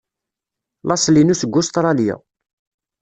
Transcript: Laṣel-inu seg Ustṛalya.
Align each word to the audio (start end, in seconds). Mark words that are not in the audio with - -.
Laṣel-inu 0.87 1.35
seg 1.41 1.53
Ustṛalya. 1.59 2.15